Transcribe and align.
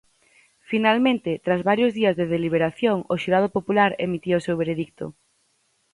Finalmente, 0.71 1.37
tras 1.45 1.61
varios 1.63 1.93
días 1.97 2.15
de 2.19 2.31
deliberación, 2.35 2.97
o 3.13 3.15
xurado 3.23 3.47
popular 3.57 3.91
emitía 4.05 4.39
o 4.39 4.45
seu 4.47 4.55
veredicto. 4.61 5.05